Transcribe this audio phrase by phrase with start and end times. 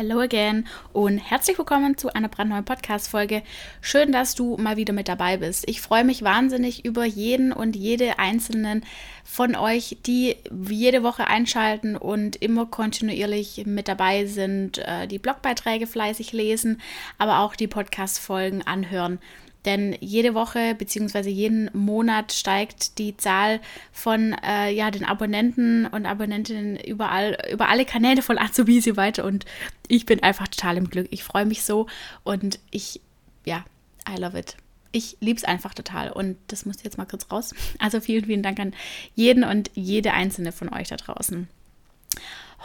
[0.00, 3.42] Hello again und herzlich willkommen zu einer brandneuen Podcast-Folge.
[3.82, 5.68] Schön, dass du mal wieder mit dabei bist.
[5.68, 8.86] Ich freue mich wahnsinnig über jeden und jede einzelnen
[9.24, 10.36] von euch, die
[10.66, 16.80] jede Woche einschalten und immer kontinuierlich mit dabei sind, äh, die Blogbeiträge fleißig lesen,
[17.18, 19.18] aber auch die Podcast-Folgen anhören.
[19.64, 21.28] Denn jede Woche bzw.
[21.28, 23.60] jeden Monat steigt die Zahl
[23.92, 29.24] von äh, ja, den Abonnenten und Abonnentinnen überall, über alle Kanäle von Azubisi weiter.
[29.24, 29.44] Und
[29.86, 31.08] ich bin einfach total im Glück.
[31.10, 31.86] Ich freue mich so
[32.24, 33.00] und ich,
[33.44, 33.64] ja,
[34.08, 34.56] I love it.
[34.92, 37.54] Ich liebe es einfach total und das muss jetzt mal kurz raus.
[37.78, 38.74] Also vielen, vielen Dank an
[39.14, 41.48] jeden und jede einzelne von euch da draußen.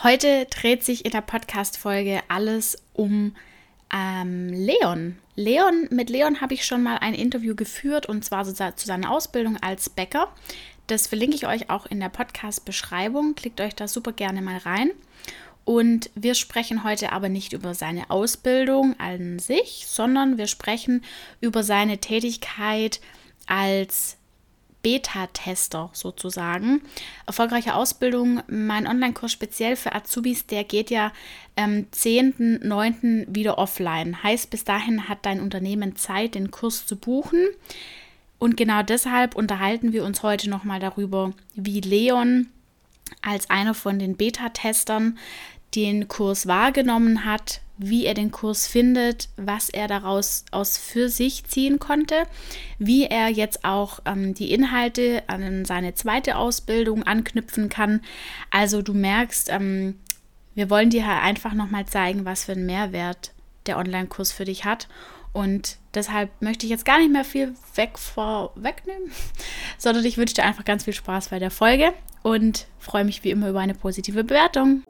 [0.04, 3.36] Heute dreht sich in der Podcast-Folge alles um
[3.96, 5.18] ähm, Leon.
[5.36, 9.58] Leon, mit Leon habe ich schon mal ein Interview geführt und zwar zu seiner Ausbildung
[9.62, 10.34] als Bäcker.
[10.88, 13.36] Das verlinke ich euch auch in der Podcast-Beschreibung.
[13.36, 14.92] Klickt euch da super gerne mal rein.
[15.64, 21.04] Und wir sprechen heute aber nicht über seine Ausbildung an sich, sondern wir sprechen
[21.42, 23.02] über seine Tätigkeit
[23.48, 24.18] als
[24.86, 26.80] Beta-Tester sozusagen.
[27.26, 31.12] Erfolgreiche Ausbildung, mein Online-Kurs speziell für Azubis, der geht ja
[31.56, 33.26] am 10.9.
[33.28, 34.22] wieder offline.
[34.22, 37.48] Heißt, bis dahin hat dein Unternehmen Zeit, den Kurs zu buchen.
[38.38, 42.46] Und genau deshalb unterhalten wir uns heute nochmal darüber, wie Leon
[43.24, 45.18] als einer von den Beta-Testern
[45.74, 51.46] den Kurs wahrgenommen hat, wie er den Kurs findet, was er daraus aus für sich
[51.46, 52.24] ziehen konnte,
[52.80, 58.02] wie er jetzt auch ähm, die Inhalte an seine zweite Ausbildung anknüpfen kann.
[58.50, 60.00] Also du merkst, ähm,
[60.54, 63.34] wir wollen dir halt einfach nochmal zeigen, was für einen Mehrwert
[63.66, 64.88] der Online-Kurs für dich hat.
[65.34, 69.12] Und deshalb möchte ich jetzt gar nicht mehr viel weg vorwegnehmen,
[69.78, 71.94] sondern ich wünsche dir einfach ganz viel Spaß bei der Folge
[72.24, 74.84] und freue mich wie immer über eine positive Bewertung.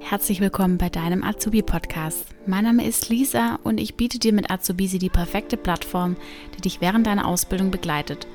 [0.00, 2.26] Herzlich willkommen bei deinem Azubi-Podcast.
[2.46, 6.16] Mein Name ist Lisa und ich biete dir mit Azubisi die perfekte Plattform,
[6.56, 8.26] die dich während deiner Ausbildung begleitet.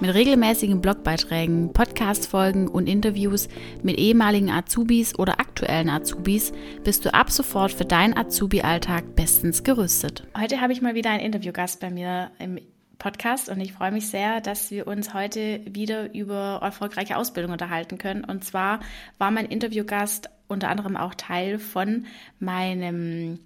[0.00, 3.48] Mit regelmäßigen Blogbeiträgen, Podcast-Folgen und Interviews
[3.82, 6.52] mit ehemaligen Azubis oder aktuellen Azubis
[6.84, 10.26] bist du ab sofort für deinen Azubi-Alltag bestens gerüstet.
[10.36, 12.58] Heute habe ich mal wieder einen Interviewgast bei mir im
[13.00, 17.98] Podcast und ich freue mich sehr, dass wir uns heute wieder über erfolgreiche Ausbildung unterhalten
[17.98, 18.24] können.
[18.24, 18.80] Und zwar
[19.18, 22.06] war mein Interviewgast unter anderem auch Teil von
[22.38, 23.38] meinem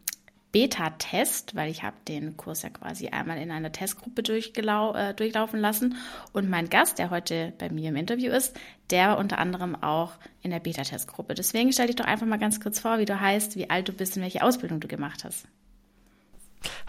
[0.52, 5.96] Beta-Test, weil ich habe den Kurs ja quasi einmal in einer Testgruppe äh, durchlaufen lassen.
[6.32, 8.56] Und mein Gast, der heute bei mir im Interview ist,
[8.90, 10.12] der war unter anderem auch
[10.42, 11.34] in der Beta-Testgruppe.
[11.34, 13.92] Deswegen stell dich doch einfach mal ganz kurz vor, wie du heißt, wie alt du
[13.92, 15.48] bist und welche Ausbildung du gemacht hast.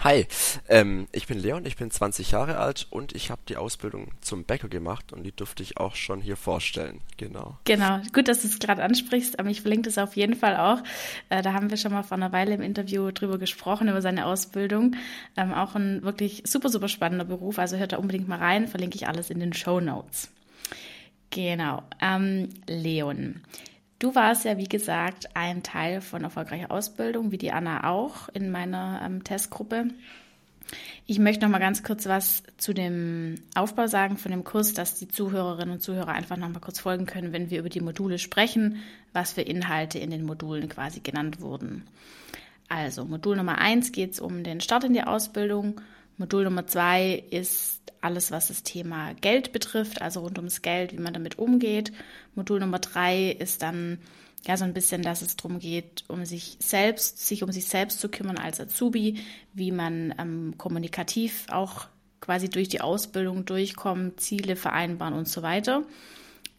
[0.06, 0.28] Hi,
[0.70, 4.44] ähm, ich bin Leon, ich bin 20 Jahre alt und ich habe die Ausbildung zum
[4.44, 7.02] Bäcker gemacht und die durfte ich auch schon hier vorstellen.
[7.18, 7.58] Genau.
[7.64, 9.40] Genau, gut, dass du es gerade ansprichst.
[9.40, 10.84] Aber ich verlinke das auf jeden Fall auch.
[11.30, 14.28] Äh, da haben wir schon mal vor einer Weile im Interview drüber gesprochen, über seine
[14.28, 14.96] Ausbildung.
[15.38, 17.58] Ähm, auch ein wirklich super, super spannender Beruf.
[17.58, 20.30] Also hört da unbedingt mal rein, verlinke ich alles in den Show Notes.
[21.32, 21.82] Genau.
[22.00, 23.42] Ähm, Leon.
[24.06, 28.52] Du warst ja, wie gesagt, ein Teil von erfolgreicher Ausbildung, wie die Anna auch in
[28.52, 29.88] meiner ähm, Testgruppe.
[31.08, 34.94] Ich möchte noch mal ganz kurz was zu dem Aufbau sagen von dem Kurs, dass
[34.94, 38.20] die Zuhörerinnen und Zuhörer einfach noch mal kurz folgen können, wenn wir über die Module
[38.20, 38.78] sprechen,
[39.12, 41.88] was für Inhalte in den Modulen quasi genannt wurden.
[42.70, 45.82] Also Modul Nummer eins geht es um den Start in die Ausbildung.
[46.18, 51.02] Modul Nummer zwei ist alles, was das Thema Geld betrifft, also rund ums Geld, wie
[51.02, 51.92] man damit umgeht.
[52.36, 54.00] Modul Nummer drei ist dann
[54.48, 58.00] ja so ein bisschen, dass es darum geht, um sich selbst, sich um sich selbst
[58.00, 59.20] zu kümmern als Azubi,
[59.54, 61.88] wie man ähm, kommunikativ auch
[62.22, 65.84] quasi durch die Ausbildung durchkommt, Ziele vereinbaren und so weiter.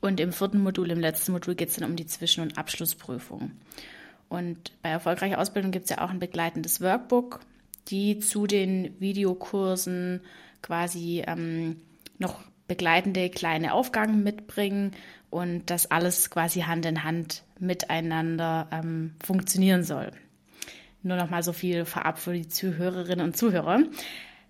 [0.00, 3.52] Und im vierten Modul, im letzten Modul geht es dann um die Zwischen- und Abschlussprüfung.
[4.28, 7.40] Und bei erfolgreicher Ausbildung gibt es ja auch ein begleitendes Workbook,
[7.88, 10.20] die zu den Videokursen
[10.62, 11.76] quasi ähm,
[12.18, 14.92] noch begleitende kleine Aufgaben mitbringen
[15.30, 20.10] und das alles quasi Hand in Hand miteinander ähm, funktionieren soll.
[21.02, 23.80] Nur noch mal so viel vorab für die Zuhörerinnen und Zuhörer.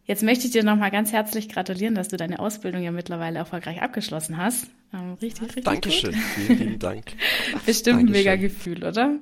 [0.06, 3.38] Jetzt möchte ich dir noch mal ganz herzlich gratulieren, dass du deine Ausbildung ja mittlerweile
[3.38, 4.68] erfolgreich abgeschlossen hast.
[4.94, 5.64] Ähm, richtig, richtig.
[5.64, 6.22] Dankeschön, gut.
[6.22, 7.04] vielen lieben Dank.
[7.66, 8.06] Bestimmt Dankeschön.
[8.06, 9.16] ein mega Gefühl, oder?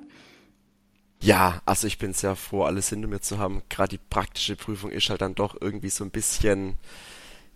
[1.25, 3.63] Ja, also ich bin sehr froh, alles hinter mir zu haben.
[3.69, 6.77] Gerade die praktische Prüfung ist halt dann doch irgendwie so ein bisschen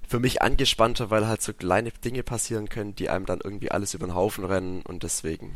[0.08, 3.94] für mich angespannter, weil halt so kleine Dinge passieren können, die einem dann irgendwie alles
[3.94, 5.54] über den Haufen rennen und deswegen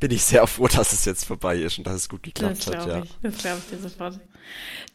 [0.00, 2.86] bin ich sehr froh, dass es jetzt vorbei ist und dass es gut geklappt hat.
[2.86, 3.02] Ja.
[3.02, 4.18] Ich, das glaube ich dir sofort.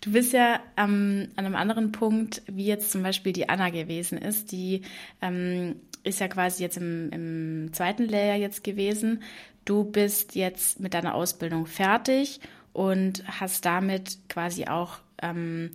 [0.02, 4.18] Du bist ja ähm, an einem anderen Punkt, wie jetzt zum Beispiel die Anna gewesen
[4.18, 4.82] ist, die
[5.22, 9.22] ähm, ist ja quasi jetzt im, im zweiten Lehrjahr jetzt gewesen.
[9.66, 12.40] Du bist jetzt mit deiner Ausbildung fertig
[12.76, 15.72] und hast damit quasi auch ähm,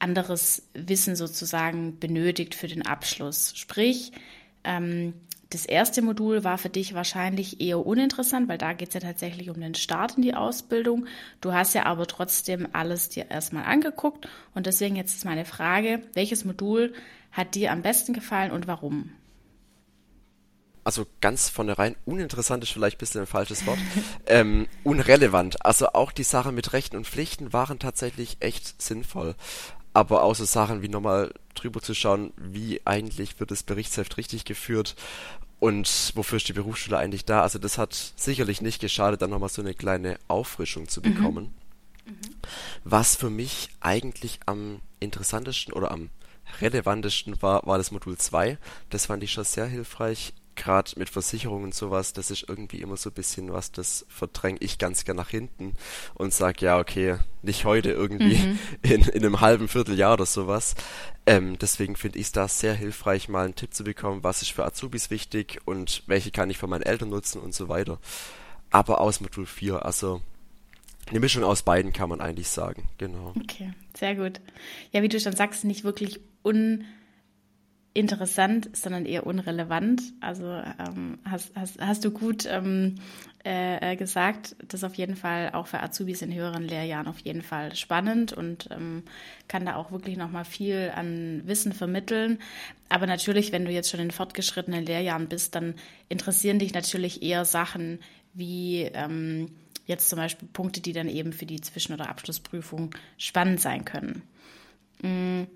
[0.00, 3.52] anderes Wissen sozusagen benötigt für den Abschluss.
[3.54, 4.10] Sprich,
[4.64, 5.14] ähm,
[5.50, 9.50] das erste Modul war für dich wahrscheinlich eher uninteressant, weil da geht es ja tatsächlich
[9.50, 11.06] um den Start in die Ausbildung.
[11.40, 16.02] Du hast ja aber trotzdem alles dir erstmal angeguckt und deswegen jetzt ist meine Frage,
[16.14, 16.92] welches Modul
[17.30, 19.12] hat dir am besten gefallen und warum?
[20.84, 23.78] Also ganz vornherein uninteressant ist vielleicht ein bisschen ein falsches Wort,
[24.26, 25.64] ähm, unrelevant.
[25.64, 29.34] Also auch die Sachen mit Rechten und Pflichten waren tatsächlich echt sinnvoll.
[29.94, 34.44] Aber auch so Sachen wie nochmal drüber zu schauen, wie eigentlich wird das Berichtsheft richtig
[34.44, 34.96] geführt
[35.62, 37.42] und wofür ist die Berufsschule eigentlich da?
[37.42, 41.04] Also das hat sicherlich nicht geschadet, dann nochmal so eine kleine Auffrischung zu mhm.
[41.04, 41.54] bekommen.
[42.04, 42.14] Mhm.
[42.82, 46.10] Was für mich eigentlich am interessantesten oder am
[46.60, 48.58] relevantesten war, war das Modul 2.
[48.90, 52.96] Das fand ich schon sehr hilfreich gerade mit Versicherungen und sowas, das ist irgendwie immer
[52.96, 55.74] so ein bisschen was, das verdränge ich ganz gern nach hinten
[56.14, 58.58] und sage, ja, okay, nicht heute irgendwie, mhm.
[58.82, 60.74] in, in einem halben Vierteljahr oder sowas.
[61.26, 64.52] Ähm, deswegen finde ich es da sehr hilfreich, mal einen Tipp zu bekommen, was ist
[64.52, 67.98] für Azubis wichtig und welche kann ich von meinen Eltern nutzen und so weiter.
[68.70, 70.22] Aber aus Modul 4, also
[71.08, 73.34] eine Mischung aus beiden kann man eigentlich sagen, genau.
[73.40, 74.40] Okay, sehr gut.
[74.92, 76.84] Ja, wie du schon sagst, nicht wirklich un
[77.94, 80.02] interessant, sondern eher unrelevant.
[80.20, 82.94] Also ähm, hast, hast, hast du gut ähm,
[83.44, 87.42] äh, gesagt, das ist auf jeden Fall auch für Azubis in höheren Lehrjahren auf jeden
[87.42, 89.02] Fall spannend und ähm,
[89.48, 92.38] kann da auch wirklich nochmal viel an Wissen vermitteln.
[92.88, 95.74] Aber natürlich, wenn du jetzt schon in fortgeschrittenen Lehrjahren bist, dann
[96.08, 97.98] interessieren dich natürlich eher Sachen
[98.32, 99.50] wie ähm,
[99.84, 104.22] jetzt zum Beispiel Punkte, die dann eben für die Zwischen- oder Abschlussprüfung spannend sein können.
[105.02, 105.48] Mhm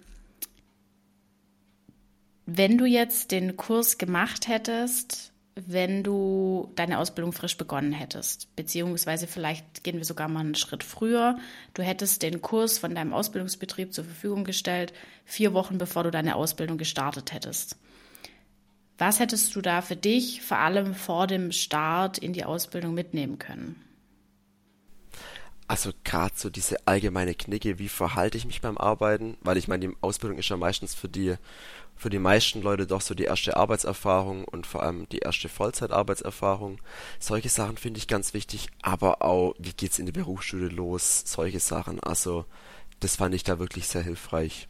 [2.46, 9.26] wenn du jetzt den Kurs gemacht hättest, wenn du deine Ausbildung frisch begonnen hättest, beziehungsweise
[9.26, 11.38] vielleicht gehen wir sogar mal einen Schritt früher,
[11.74, 14.92] du hättest den Kurs von deinem Ausbildungsbetrieb zur Verfügung gestellt,
[15.24, 17.76] vier Wochen bevor du deine Ausbildung gestartet hättest.
[18.98, 23.38] Was hättest du da für dich vor allem vor dem Start in die Ausbildung mitnehmen
[23.38, 23.82] können?
[25.68, 29.36] Also gerade so diese allgemeine Knicke, wie verhalte ich mich beim Arbeiten?
[29.40, 31.36] Weil ich meine, die Ausbildung ist ja meistens für die
[31.96, 36.78] für die meisten Leute doch so die erste Arbeitserfahrung und vor allem die erste Vollzeitarbeitserfahrung.
[37.18, 41.22] Solche Sachen finde ich ganz wichtig, aber auch, wie geht's in die Berufsschule los?
[41.24, 42.00] Solche Sachen.
[42.00, 42.44] Also,
[43.00, 44.68] das fand ich da wirklich sehr hilfreich.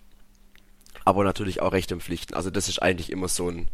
[1.07, 2.35] Aber natürlich auch Rechte und Pflichten.
[2.35, 3.69] Also, das ist eigentlich immer so ein,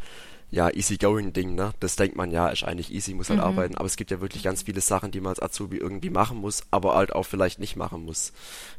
[0.53, 1.73] ja, easy-going-Ding, ne?
[1.81, 3.47] Das denkt man ja, ist eigentlich easy, muss halt mhm.
[3.47, 6.37] arbeiten, aber es gibt ja wirklich ganz viele Sachen, die man als Azubi irgendwie machen
[6.37, 8.35] muss, aber halt auch vielleicht nicht machen muss.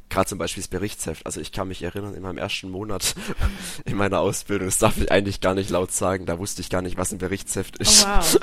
[0.07, 1.25] Gerade zum Beispiel das Berichtsheft.
[1.25, 3.15] Also ich kann mich erinnern, in meinem ersten Monat
[3.85, 6.83] in meiner Ausbildung, das darf ich eigentlich gar nicht laut sagen, da wusste ich gar
[6.83, 8.05] nicht, was ein Berichtsheft ist.
[8.05, 8.39] Oh,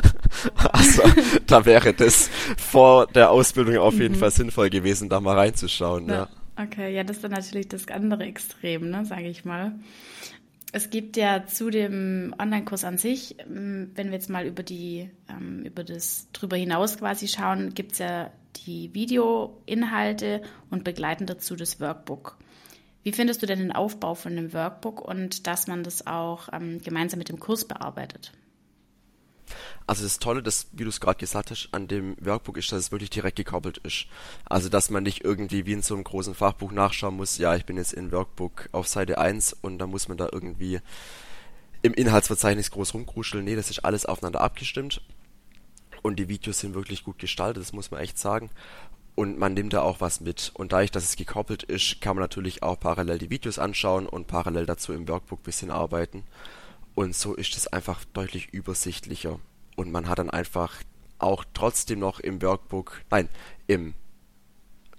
[0.57, 0.73] wow.
[0.73, 1.03] also
[1.47, 4.19] da wäre das vor der Ausbildung auf jeden mhm.
[4.19, 6.15] Fall sinnvoll gewesen, da mal reinzuschauen, ja.
[6.15, 6.29] ja.
[6.57, 9.79] Okay, ja, das ist dann natürlich das andere Extrem, ne, sage ich mal
[10.73, 15.11] es gibt ja zu dem Online-Kurs an sich, ähm, wenn wir jetzt mal über die,
[15.29, 18.31] ähm, über das drüber hinaus quasi schauen, gibt es ja
[18.67, 22.37] die Videoinhalte und begleitend dazu das Workbook.
[23.03, 26.81] Wie findest du denn den Aufbau von dem Workbook und dass man das auch ähm,
[26.83, 28.33] gemeinsam mit dem Kurs bearbeitet?
[29.87, 32.79] Also das Tolle, das, wie du es gerade gesagt hast, an dem Workbook ist, dass
[32.79, 34.07] es wirklich direkt gekoppelt ist.
[34.45, 37.67] Also dass man nicht irgendwie wie in so einem großen Fachbuch nachschauen muss, ja, ich
[37.67, 40.81] bin jetzt in Workbook auf Seite 1 und dann muss man da irgendwie
[41.83, 43.45] im Inhaltsverzeichnis groß rumkruscheln.
[43.45, 45.03] Nee, das ist alles aufeinander abgestimmt.
[46.03, 48.51] Und die Videos sind wirklich gut gestaltet, das muss man echt sagen.
[49.15, 50.51] Und man nimmt da auch was mit.
[50.55, 54.27] Und dadurch, dass es gekoppelt ist, kann man natürlich auch parallel die Videos anschauen und
[54.27, 56.25] parallel dazu im Workbook bisschen arbeiten.
[56.95, 59.39] Und so ist es einfach deutlich übersichtlicher.
[59.81, 60.75] Und man hat dann einfach
[61.19, 63.29] auch trotzdem noch im Workbook, nein,
[63.67, 63.95] im,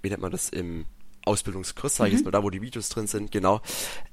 [0.02, 0.86] wie nennt man das, im
[1.24, 2.26] Ausbildungskurs, sage ich jetzt mhm.
[2.26, 3.60] mal, da wo die Videos drin sind, genau,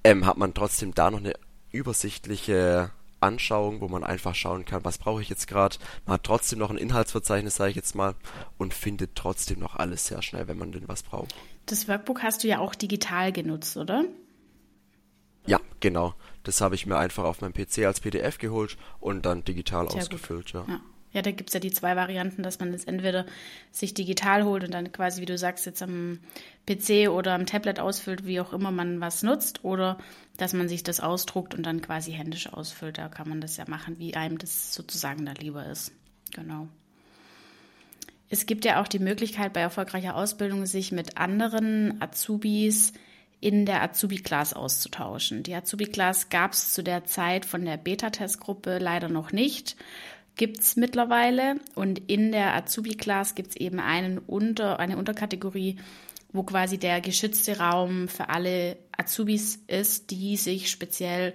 [0.04, 1.34] ähm, hat man trotzdem da noch eine
[1.72, 5.78] übersichtliche Anschauung, wo man einfach schauen kann, was brauche ich jetzt gerade.
[6.06, 8.14] Man hat trotzdem noch ein Inhaltsverzeichnis, sage ich jetzt mal,
[8.58, 11.34] und findet trotzdem noch alles sehr schnell, wenn man denn was braucht.
[11.66, 14.06] Das Workbook hast du ja auch digital genutzt, oder?
[15.50, 16.14] Ja, genau.
[16.44, 20.02] Das habe ich mir einfach auf meinem PC als PDF geholt und dann digital Sehr
[20.02, 20.66] ausgefüllt, ja.
[20.68, 20.80] ja.
[21.12, 23.26] Ja, da gibt es ja die zwei Varianten, dass man es entweder
[23.72, 26.20] sich digital holt und dann quasi, wie du sagst, jetzt am
[26.68, 29.98] PC oder am Tablet ausfüllt, wie auch immer man was nutzt, oder
[30.38, 33.00] dass man sich das ausdruckt und dann quasi händisch ausfüllt.
[33.00, 35.92] Da kann man das ja machen, wie einem das sozusagen da lieber ist.
[36.36, 36.68] Genau.
[38.30, 42.94] Es gibt ja auch die Möglichkeit, bei erfolgreicher Ausbildung sich mit anderen Azubis
[43.42, 45.44] in der Azubi-Class auszutauschen.
[45.44, 49.76] Die Azubi-Class gab es zu der Zeit von der Beta-Testgruppe leider noch nicht.
[50.36, 51.58] gibt es mittlerweile.
[51.76, 55.78] Und in der Azubi-Class gibt es eben einen Unter, eine Unterkategorie,
[56.32, 61.34] wo quasi der geschützte Raum für alle Azubis ist, die sich speziell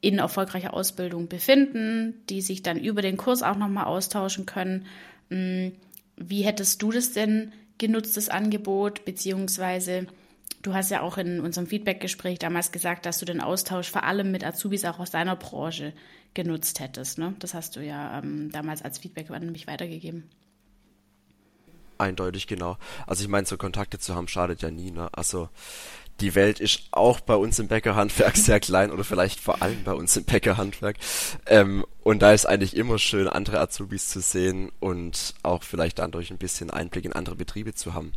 [0.00, 4.86] in erfolgreicher Ausbildung befinden, die sich dann über den Kurs auch nochmal austauschen können.
[5.30, 5.72] Hm,
[6.16, 10.06] wie hättest du das denn genutzt, das Angebot, beziehungsweise
[10.62, 14.30] du hast ja auch in unserem Feedback-Gespräch damals gesagt, dass du den Austausch vor allem
[14.32, 15.92] mit Azubis auch aus deiner Branche
[16.34, 17.18] genutzt hättest.
[17.18, 17.34] Ne?
[17.38, 20.28] Das hast du ja ähm, damals als Feedback an mich weitergegeben.
[21.98, 22.76] Eindeutig, genau.
[23.06, 24.90] Also ich meine, so Kontakte zu haben schadet ja nie.
[24.90, 25.08] Ne?
[25.12, 25.48] Also
[26.20, 29.92] die Welt ist auch bei uns im Bäckerhandwerk sehr klein oder vielleicht vor allem bei
[29.92, 30.96] uns im Bäckerhandwerk.
[31.46, 36.30] Ähm, und da ist eigentlich immer schön, andere Azubis zu sehen und auch vielleicht dadurch
[36.30, 38.12] ein bisschen Einblick in andere Betriebe zu haben.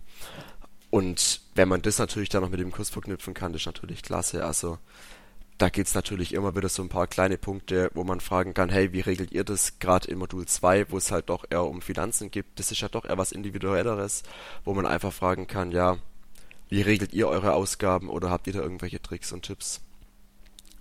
[0.90, 4.44] Und wenn man das natürlich dann noch mit dem Kurs verknüpfen kann, ist natürlich klasse.
[4.44, 4.80] Also
[5.60, 8.94] da gibt's natürlich immer wieder so ein paar kleine Punkte, wo man fragen kann, hey,
[8.94, 12.32] wie regelt ihr das gerade in Modul 2, wo es halt doch eher um Finanzen
[12.32, 12.60] gibt?
[12.60, 14.24] Das ist ja doch eher was Individuelleres,
[14.64, 15.98] wo man einfach fragen kann, ja,
[16.70, 19.82] wie regelt ihr eure Ausgaben oder habt ihr da irgendwelche Tricks und Tipps?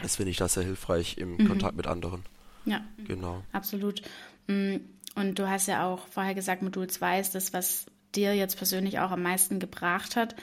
[0.00, 1.48] Das finde ich da sehr hilfreich im mhm.
[1.48, 2.22] Kontakt mit anderen.
[2.64, 3.42] Ja, genau.
[3.52, 4.02] Absolut.
[4.46, 4.76] Mm,
[5.16, 7.86] und du hast ja auch vorher gesagt, Modul 2 ist das, was
[8.18, 10.34] dir jetzt persönlich auch am meisten gebracht hat.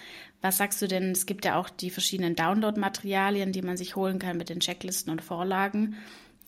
[0.41, 1.11] Was sagst du denn?
[1.11, 5.11] Es gibt ja auch die verschiedenen Download-Materialien, die man sich holen kann mit den Checklisten
[5.11, 5.95] und Vorlagen.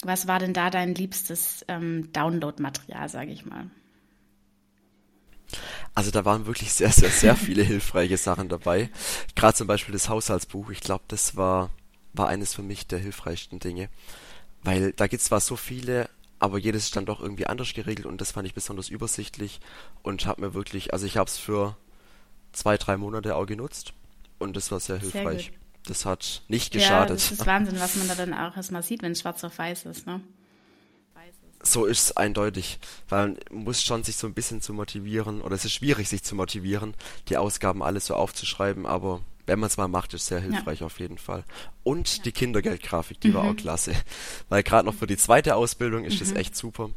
[0.04, 3.70] Was war denn da dein liebstes ähm, Download-Material, sage ich mal?
[5.96, 8.90] Also da waren wirklich sehr, sehr, sehr viele hilfreiche Sachen dabei.
[9.36, 10.70] Gerade zum Beispiel das Haushaltsbuch.
[10.70, 11.72] Ich glaube, das war,
[12.14, 13.90] war eines für mich der hilfreichsten Dinge.
[14.62, 18.06] Weil da gibt es zwar so viele, aber jedes ist dann doch irgendwie anders geregelt
[18.06, 19.60] und das fand ich besonders übersichtlich
[20.04, 21.76] und habe mir wirklich, also ich habe es für
[22.52, 23.94] zwei, drei Monate auch genutzt
[24.40, 25.46] und das war sehr hilfreich.
[25.46, 25.54] Sehr
[25.88, 27.10] das hat nicht geschadet.
[27.10, 29.58] Ja, das ist Wahnsinn, was man da dann auch erstmal sieht, wenn es schwarz auf
[29.58, 30.22] weiß ist, ne?
[31.64, 32.80] So ist es eindeutig,
[33.10, 36.24] weil man muss schon sich so ein bisschen zu motivieren, oder es ist schwierig, sich
[36.24, 36.94] zu motivieren,
[37.30, 40.86] die Ausgaben alles so aufzuschreiben, aber wenn man es mal macht, ist sehr hilfreich ja.
[40.86, 41.44] auf jeden Fall.
[41.84, 42.24] Und ja.
[42.24, 43.34] die Kindergeldgrafik, die mhm.
[43.36, 43.94] war auch klasse,
[44.50, 46.20] weil gerade noch für die zweite Ausbildung ist mhm.
[46.20, 46.90] das echt super.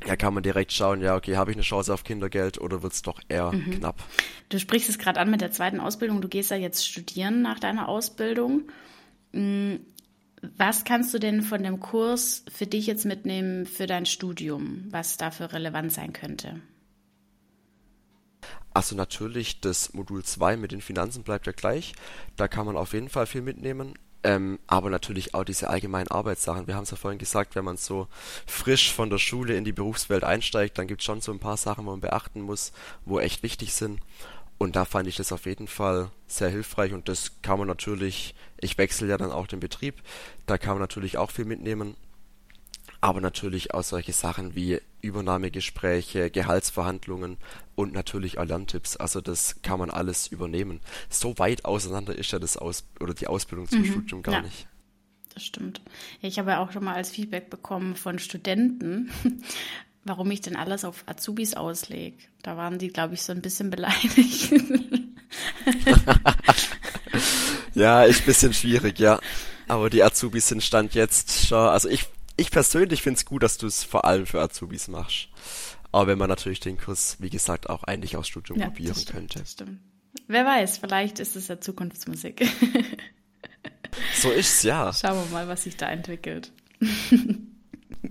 [0.00, 2.92] Da kann man direkt schauen, ja, okay, habe ich eine Chance auf Kindergeld oder wird
[2.92, 3.78] es doch eher mhm.
[3.78, 4.02] knapp?
[4.48, 6.20] Du sprichst es gerade an mit der zweiten Ausbildung.
[6.20, 8.64] Du gehst ja jetzt studieren nach deiner Ausbildung.
[9.32, 9.76] Mm,
[10.56, 15.16] was kannst du denn von dem Kurs für dich jetzt mitnehmen für dein Studium, was
[15.16, 16.60] dafür relevant sein könnte?
[18.76, 21.94] Also natürlich, das Modul 2 mit den Finanzen bleibt ja gleich.
[22.36, 23.94] Da kann man auf jeden Fall viel mitnehmen.
[24.22, 26.66] Ähm, aber natürlich auch diese allgemeinen Arbeitssachen.
[26.66, 28.06] Wir haben es ja vorhin gesagt, wenn man so
[28.46, 31.56] frisch von der Schule in die Berufswelt einsteigt, dann gibt es schon so ein paar
[31.56, 32.72] Sachen, wo man beachten muss,
[33.06, 33.98] wo echt wichtig sind.
[34.58, 38.34] Und da fand ich das auf jeden Fall sehr hilfreich und das kann man natürlich,
[38.60, 40.02] ich wechsle ja dann auch den Betrieb,
[40.44, 41.96] da kann man natürlich auch viel mitnehmen,
[43.06, 47.36] aber natürlich auch solche Sachen wie Übernahmegespräche, Gehaltsverhandlungen
[47.76, 48.96] und natürlich auch Lerntipps.
[48.96, 50.80] Also das kann man alles übernehmen.
[51.08, 54.42] So weit auseinander ist ja das Aus oder die Ausbildung zum mhm, Studium gar ja.
[54.42, 54.66] nicht.
[55.32, 55.80] Das stimmt.
[56.20, 59.12] Ich habe ja auch schon mal als Feedback bekommen von Studenten,
[60.04, 62.16] warum ich denn alles auf Azubis auslege.
[62.42, 64.50] Da waren die, glaube ich, so ein bisschen beleidigt.
[67.74, 69.20] ja, ist ein bisschen schwierig, ja.
[69.68, 73.58] Aber die Azubis sind Stand jetzt schon, also ich, ich persönlich finde es gut, dass
[73.58, 75.28] du es vor allem für Azubis machst.
[75.92, 79.10] Aber wenn man natürlich den Kurs, wie gesagt, auch eigentlich aus Studium ja, probieren stimmt,
[79.10, 79.46] könnte.
[79.46, 79.80] Stimmt.
[80.28, 82.46] Wer weiß, vielleicht ist es ja Zukunftsmusik.
[84.14, 84.92] so ist's ja.
[84.92, 86.52] Schauen wir mal, was sich da entwickelt.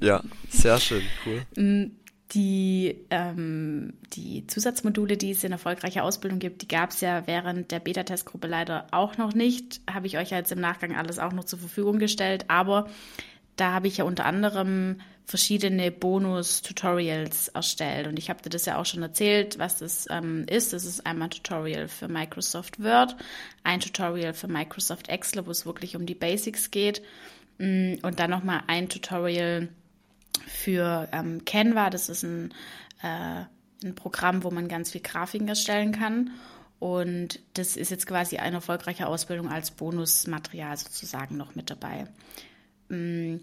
[0.01, 1.45] Ja, sehr schön, cool.
[1.55, 1.91] Mm,
[2.31, 7.71] die, ähm, die Zusatzmodule, die es in erfolgreicher Ausbildung gibt, die gab es ja während
[7.71, 9.81] der Beta-Testgruppe leider auch noch nicht.
[9.89, 12.45] Habe ich euch ja jetzt im Nachgang alles auch noch zur Verfügung gestellt.
[12.49, 12.89] Aber
[13.55, 18.07] da habe ich ja unter anderem verschiedene Bonus-Tutorials erstellt.
[18.07, 20.73] Und ich habe dir das ja auch schon erzählt, was das ähm, ist.
[20.73, 23.15] Das ist einmal ein Tutorial für Microsoft Word,
[23.63, 27.01] ein Tutorial für Microsoft Excel, wo es wirklich um die Basics geht.
[27.57, 29.69] Mm, und dann nochmal ein Tutorial
[30.45, 31.89] für ähm, Canva.
[31.89, 32.53] Das ist ein,
[33.01, 33.45] äh,
[33.83, 36.31] ein Programm, wo man ganz viel Grafiken erstellen kann.
[36.77, 42.05] Und das ist jetzt quasi eine erfolgreiche Ausbildung als Bonusmaterial sozusagen noch mit dabei.
[42.89, 43.41] Ähm,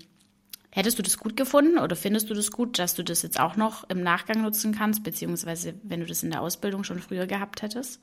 [0.70, 3.56] hättest du das gut gefunden oder findest du das gut, dass du das jetzt auch
[3.56, 7.62] noch im Nachgang nutzen kannst, beziehungsweise wenn du das in der Ausbildung schon früher gehabt
[7.62, 8.00] hättest?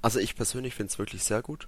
[0.00, 1.66] Also ich persönlich finde es wirklich sehr gut.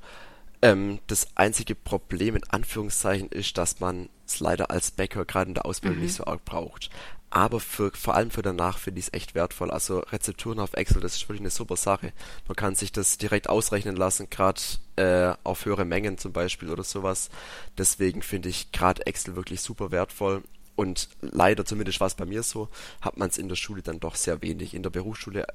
[0.62, 5.54] Ähm, das einzige Problem in Anführungszeichen ist, dass man es leider als Bäcker gerade in
[5.54, 6.04] der Ausbildung mhm.
[6.04, 6.90] nicht so arg braucht.
[7.30, 9.70] Aber für, vor allem für danach finde ich es echt wertvoll.
[9.70, 12.12] Also Rezepturen auf Excel, das ist wirklich eine super Sache.
[12.48, 14.60] Man kann sich das direkt ausrechnen lassen, gerade
[14.96, 17.30] äh, auf höhere Mengen zum Beispiel oder sowas.
[17.78, 20.42] Deswegen finde ich gerade Excel wirklich super wertvoll.
[20.74, 22.68] Und leider, zumindest war es bei mir so,
[23.00, 24.74] hat man es in der Schule dann doch sehr wenig.
[24.74, 25.46] In der Berufsschule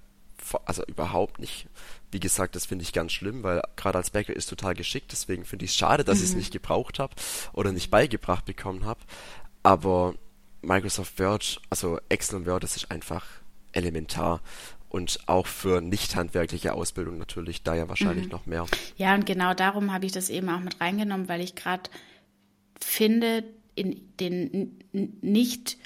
[0.66, 1.68] also überhaupt nicht.
[2.12, 5.44] Wie gesagt, das finde ich ganz schlimm, weil gerade als Bäcker ist total geschickt, deswegen
[5.46, 6.24] finde ich es schade, dass mhm.
[6.24, 7.14] ich es nicht gebraucht habe
[7.54, 9.00] oder nicht beigebracht bekommen habe.
[9.64, 10.16] Aber
[10.62, 13.25] Microsoft Word, also Excel und Word, das ist einfach
[13.72, 14.42] elementar.
[14.90, 18.32] Und auch für nicht handwerkliche Ausbildung natürlich, da ja wahrscheinlich mhm.
[18.32, 18.66] noch mehr.
[18.96, 21.90] Ja, und genau darum habe ich das eben auch mit reingenommen, weil ich gerade
[22.80, 23.44] finde,
[23.75, 24.80] in den
[25.22, 25.78] nicht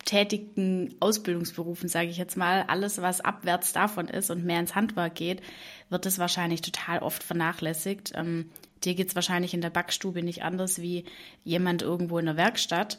[0.00, 5.14] bürotätigen Ausbildungsberufen, sage ich jetzt mal, alles, was abwärts davon ist und mehr ins Handwerk
[5.14, 5.42] geht,
[5.88, 8.12] wird es wahrscheinlich total oft vernachlässigt.
[8.14, 8.50] Ähm,
[8.84, 11.04] dir es wahrscheinlich in der Backstube nicht anders wie
[11.44, 12.98] jemand irgendwo in der Werkstatt.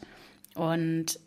[0.54, 1.18] Und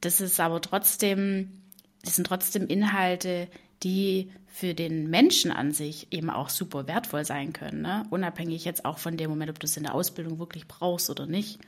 [0.00, 1.62] das ist aber trotzdem,
[2.04, 3.48] das sind trotzdem Inhalte,
[3.82, 7.82] die für den Menschen an sich eben auch super wertvoll sein können.
[7.82, 8.04] Ne?
[8.10, 11.26] Unabhängig jetzt auch von dem Moment, ob du es in der Ausbildung wirklich brauchst oder
[11.26, 11.58] nicht.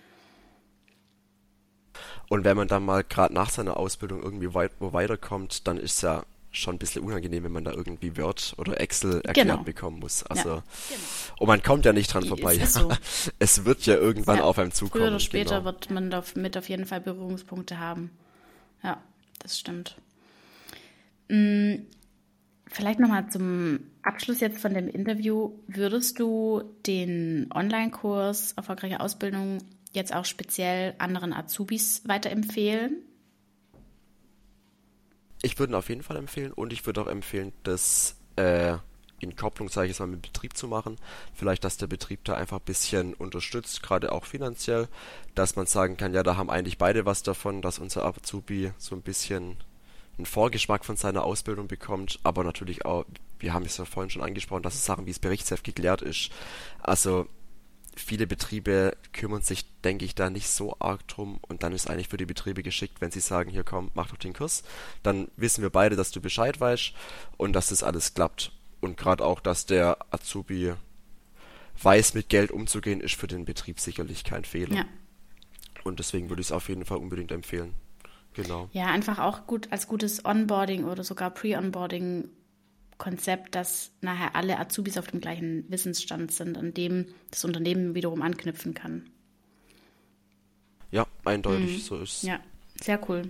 [2.30, 5.96] Und wenn man dann mal gerade nach seiner Ausbildung irgendwie weit, wo weiterkommt, dann ist
[5.96, 9.62] es ja schon ein bisschen unangenehm, wenn man da irgendwie Word oder Excel erklärt genau.
[9.64, 10.22] bekommen muss.
[10.22, 11.40] Also ja, genau.
[11.40, 12.56] und man kommt ja nicht dran vorbei.
[12.64, 12.92] So.
[13.40, 15.02] es wird ja irgendwann ja, auf einem zukommen.
[15.02, 15.64] Früher oder später genau.
[15.64, 18.12] wird man damit auf jeden Fall Berührungspunkte haben.
[18.84, 19.02] Ja,
[19.40, 19.96] das stimmt.
[21.30, 21.84] Hm,
[22.68, 25.50] vielleicht nochmal zum Abschluss jetzt von dem Interview.
[25.66, 29.58] Würdest du den Online-Kurs Erfolgreiche Ausbildung
[29.92, 33.02] jetzt auch speziell anderen Azubis weiterempfehlen?
[35.42, 38.76] Ich würde ihn auf jeden Fall empfehlen und ich würde auch empfehlen, das äh,
[39.20, 40.96] in Kopplung, sage ich jetzt mal, mit Betrieb zu machen.
[41.34, 44.88] Vielleicht, dass der Betrieb da einfach ein bisschen unterstützt, gerade auch finanziell,
[45.34, 48.94] dass man sagen kann, ja, da haben eigentlich beide was davon, dass unser Azubi so
[48.94, 49.56] ein bisschen
[50.16, 53.04] einen Vorgeschmack von seiner Ausbildung bekommt, aber natürlich auch,
[53.38, 56.30] wir haben es ja vorhin schon angesprochen, dass es Sachen wie das Berichtsheft geklärt ist.
[56.82, 57.26] Also
[58.02, 62.08] viele Betriebe kümmern sich, denke ich, da nicht so arg drum und dann ist eigentlich
[62.08, 64.62] für die Betriebe geschickt, wenn sie sagen, hier komm, mach doch den Kurs,
[65.02, 66.92] dann wissen wir beide, dass du Bescheid weißt
[67.36, 68.52] und dass das alles klappt.
[68.80, 70.72] Und gerade auch, dass der Azubi
[71.82, 74.76] weiß, mit Geld umzugehen, ist für den Betrieb sicherlich kein Fehler.
[74.76, 74.84] Ja.
[75.84, 77.74] Und deswegen würde ich es auf jeden Fall unbedingt empfehlen.
[78.34, 78.68] Genau.
[78.72, 82.28] Ja, einfach auch gut als gutes Onboarding oder sogar Pre-Onboarding
[83.00, 88.22] Konzept, dass nachher alle Azubis auf dem gleichen Wissensstand sind, an dem das Unternehmen wiederum
[88.22, 89.10] anknüpfen kann.
[90.92, 91.80] Ja, eindeutig, mhm.
[91.80, 92.22] so ist es.
[92.22, 92.40] Ja,
[92.80, 93.22] sehr cool.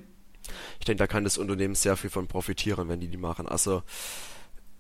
[0.81, 3.47] Ich denke, da kann das Unternehmen sehr viel von profitieren, wenn die die machen.
[3.47, 3.83] Also,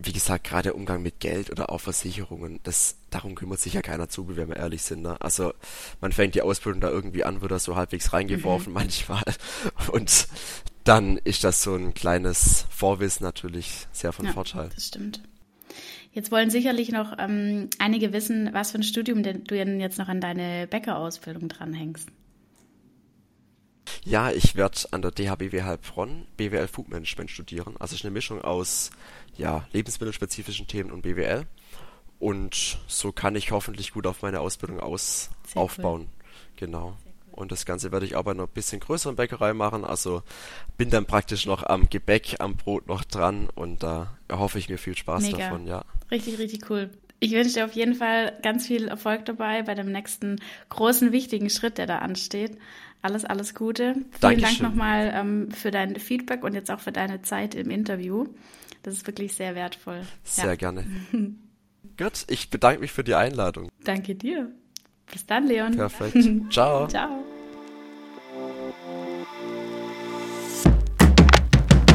[0.02, 3.82] wie gesagt, gerade der Umgang mit Geld oder auch Versicherungen, das, darum kümmert sich ja
[3.82, 5.02] keiner zu, wenn wir ehrlich sind.
[5.02, 5.20] Ne?
[5.20, 5.52] Also
[6.00, 8.78] man fängt die Ausbildung da irgendwie an, wird da so halbwegs reingeworfen mhm.
[8.78, 9.22] manchmal.
[9.92, 10.26] Und
[10.84, 14.70] dann ist das so ein kleines Vorwissen natürlich sehr von ja, Vorteil.
[14.74, 15.22] Das stimmt.
[16.12, 19.98] Jetzt wollen sicherlich noch ähm, einige wissen, was für ein Studium denn du denn jetzt
[19.98, 22.08] noch an deine Bäckerausbildung dranhängst.
[24.04, 27.74] Ja, ich werde an der DHBW Heilbronn BWL Food Management studieren.
[27.78, 28.90] Also es ist eine Mischung aus
[29.40, 31.46] ja, lebensmittelspezifischen Themen und BWL.
[32.18, 36.03] Und so kann ich hoffentlich gut auf meine Ausbildung aus aufbauen.
[36.03, 36.57] Cool.
[36.57, 36.96] Genau.
[37.33, 39.85] Und das Ganze werde ich aber noch ein bisschen größeren Bäckerei machen.
[39.85, 40.22] Also
[40.76, 44.76] bin dann praktisch noch am Gebäck, am Brot noch dran und da erhoffe ich mir
[44.76, 45.38] viel Spaß Mega.
[45.38, 45.85] davon, ja.
[46.11, 46.90] Richtig, richtig cool.
[47.18, 50.37] Ich wünsche dir auf jeden Fall ganz viel Erfolg dabei bei dem nächsten
[50.68, 52.59] großen, wichtigen Schritt, der da ansteht.
[53.03, 53.94] Alles, alles Gute.
[53.94, 54.42] Vielen Dankeschön.
[54.42, 58.26] Dank nochmal ähm, für dein Feedback und jetzt auch für deine Zeit im Interview.
[58.82, 60.02] Das ist wirklich sehr wertvoll.
[60.24, 60.54] Sehr ja.
[60.54, 60.84] gerne.
[61.98, 63.68] Gut, ich bedanke mich für die Einladung.
[63.84, 64.50] Danke dir.
[65.10, 65.76] Bis dann, Leon.
[65.76, 66.16] Perfekt.
[66.50, 66.86] Ciao.
[66.88, 67.24] Ciao.